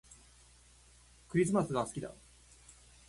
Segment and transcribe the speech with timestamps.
[1.29, 2.11] クリスマスが好きだ